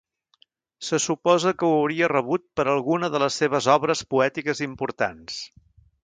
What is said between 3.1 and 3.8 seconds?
de les seves